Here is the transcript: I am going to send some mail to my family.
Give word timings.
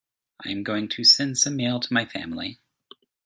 I 0.43 0.49
am 0.49 0.63
going 0.63 0.87
to 0.89 1.03
send 1.03 1.37
some 1.37 1.57
mail 1.57 1.79
to 1.79 1.93
my 1.93 2.05
family. 2.05 2.57